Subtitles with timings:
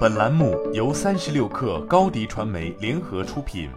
[0.00, 3.70] 本栏目由三十六氪高低传媒联合出品。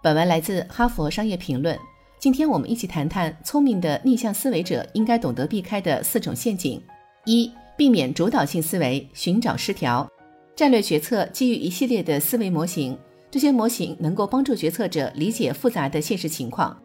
[0.00, 1.74] 本文来自《哈佛商业评论》。
[2.20, 6.80] 今天我们一起谈谈聪明的逆向思维者应该懂得避开的四种陷阱：
[7.24, 10.08] 一、避免主导性思维，寻找失调。
[10.54, 12.96] 战略决策基于一系列的思维模型，
[13.30, 16.76] 这些模型能够帮助决策者理解复杂的现实情况。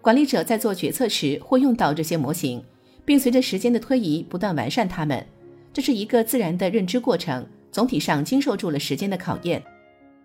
[0.00, 2.62] 管理者在做决策时会用到这些模型，
[3.04, 5.26] 并随着时间的推移不断完善它们。
[5.72, 9.62] 这是一个自然的认知过程，总体上经受住了时间的考验。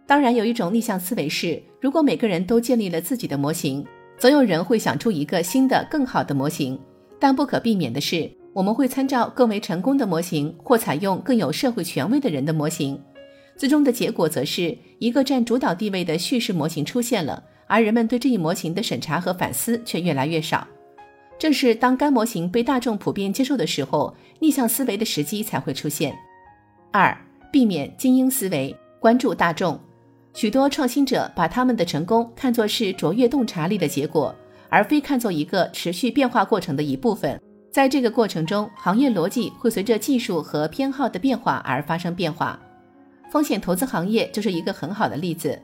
[0.08, 3.86] 当然，有一种逆向思维是，如果每个人都建立了自己的模型，
[4.18, 6.80] 总有人会想出一个新的、更好的模型。
[7.20, 13.00] 但不可避免的是，我们会参照更为成功的模型，或采用更有社会权威的人的模型。
[13.56, 20.68] 最终的结果则是一个占主导地位的叙事模型出现了，而人们对这一模型的审查和反思却越来越少。
[21.38, 26.16] 正是当该模型被大众普遍接受的时候，逆向思维的时机才会出现。
[26.92, 27.16] 二、
[27.52, 29.80] 避免精英思维，关注大众。
[30.34, 34.36] 许多创新者把他们的成功看作是卓越洞察力的结果，
[34.70, 37.40] 而非看作一个持续变化过程的一部分。
[37.72, 42.58] 在这个过程中，行业逻辑会随着技术和偏好的变化而发生变化。
[43.30, 45.60] 风险投资行业就是一个很好的例子。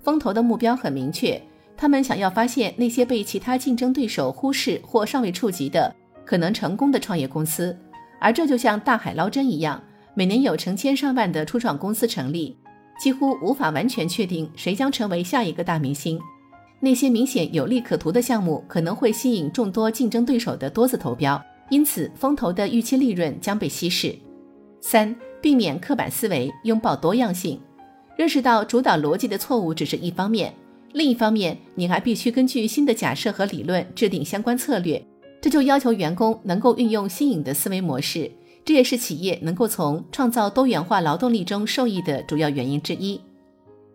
[0.00, 1.40] 风投的目标很明确。
[1.76, 7.76] 他们想要发现那些被其他竞争对手忽视或尚未触及的可能成功的创业公司，
[8.20, 9.82] 而这就像大海捞针一样，
[10.14, 12.56] 每年有成千上万的初创公司成立，
[12.98, 16.18] 几乎无法完全确定谁将成为下一个大明星。
[16.80, 24.14] 那些明显有利可图的项目可能会吸引众多竞争对手的多次投标，因此风投的预期利润将被稀释。
[24.80, 27.60] 三、避免刻板思维，拥抱多样性，
[28.16, 30.52] 认识到主导逻辑的错误只是一方面。
[30.96, 35.04] 另一方面，你还必须根据新的假设和理论制定相关策略，
[35.42, 38.32] 这就要求员工能够运用新颖的思维模式。
[38.64, 43.20] 这也是企业能够从创造多元化劳动力中受益的主要原因之一。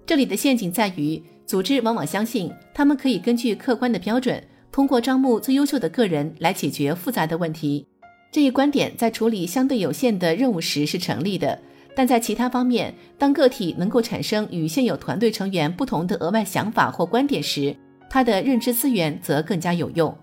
[0.05, 4.39] 这里的陷阱在于，组织往往相信他们可以根据客观的标准，
[4.71, 7.83] 通过招募最优秀的个人来解决复杂的问题。
[8.31, 11.57] 这一观点在处理相对有限的任务时是成立的。
[11.95, 17.75] 但在其他方面，当个体能够产生与现有团队成员不同的额外想法或观点时，
[18.09, 20.15] 他的认知资源则更加有用。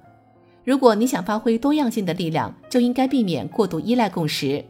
[0.65, 4.65] 如果你想发挥多样性的力量，就应该避免过度依赖共识。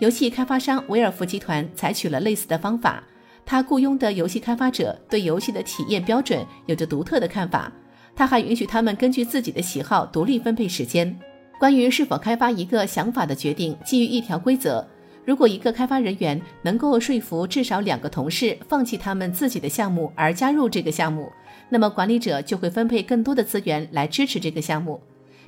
[0.00, 3.02] 游戏开发商维尔福集团采取了类似的方法，
[3.44, 7.72] 他雇佣的游戏开发者对游戏的体验标准有着独特的看法，
[8.14, 11.18] 他还允许他们根据自己的喜好独立分配时间。
[11.58, 14.86] 关于是否开发一个想法的决定，基于一条规则。
[15.28, 21.30] 如果一个开发人员能够说服至少两个同事放弃他们自己的项目而加入这个项目，
[21.68, 24.98] 那么管理者就会分配更多的资源来支持这个项目。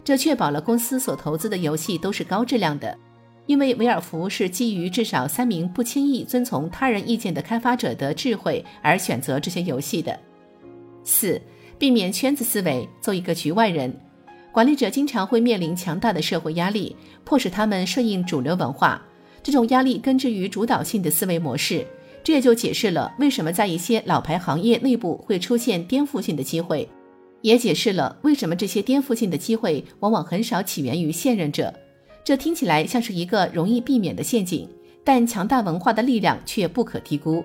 [0.05, 2.95] 这确保了公司所投资的游戏都是高质量的，
[3.47, 10.15] 因为维尔福是基于至少三名不轻易遵从他人意见的开发者的智慧而选择这些游戏的。
[11.05, 11.41] 四、
[11.79, 13.91] 避免圈子思维，做一个局外人。
[14.53, 19.01] 管理者经常会面临强大的社会压力，迫使他们顺应主流文化。
[19.43, 21.87] 这种压力根植于主导性的思维模式，
[22.23, 26.89] 这也就解释了为什么在一些老牌行业内部会出现颠覆性的机会，
[27.41, 31.73] 也解释了为什么这些颠覆性的机会往往很少起源于现任者。
[32.23, 34.69] 这听起来像是一个容易避免的陷阱，
[35.03, 37.43] 但强大文化的力量却不可低估。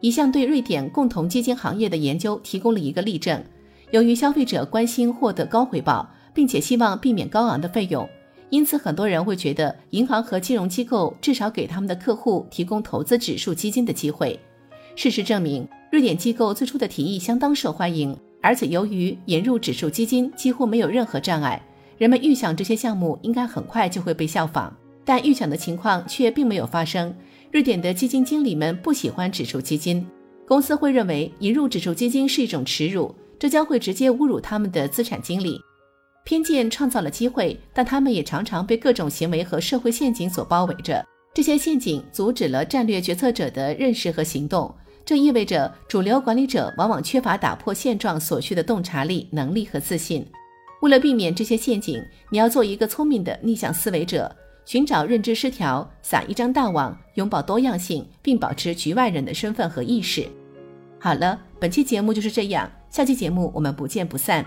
[0.00, 3.44] 一项对瑞典共同基金行业的研究提供了一个例证：
[3.90, 8.08] 由于消费者关心获得高回报，并且希望避免高昂的费用。
[8.50, 14.38] 因此，很多人会觉得银行和金融机构至少给他们的客户提供投资指数基金的机会。
[14.96, 21.62] 事实证明，瑞典机构最初的提议相当受欢迎，而且由于引入指数基金几乎没有任何障碍，
[21.96, 24.76] 人们预想这些项目应该很快就会被效仿。
[25.04, 27.14] 但预想的情况却并没有发生。
[27.52, 30.06] 瑞典的基金经理们不喜欢指数基金，
[30.46, 35.60] 公司会认为引入指数基金是一种耻辱，这将会直接侮辱他们的资产经理。
[36.30, 41.04] 偏见创造了机会，但他们也常常被各种行为和社会陷阱所包围着。
[41.34, 44.72] 这些陷阱阻止了战略决策者的认识和行动，
[45.04, 50.24] 这意味着主流管理者往往缺乏打破现状所需的洞察力、能力和自信。
[50.82, 52.00] 为了避免这些陷阱，
[52.30, 54.32] 你要做一个聪明的逆向思维者，
[54.64, 60.28] 寻找认知失调，撒一张大网，拥抱多样性，并保持局外人的身份和意识。
[61.00, 64.46] 好了，本期节目就是这样，下期节目我们不见不散。